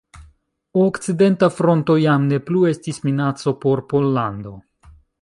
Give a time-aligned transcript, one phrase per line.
[0.83, 4.61] Okcidenta Fronto jam ne plu estis minaco por Pollando.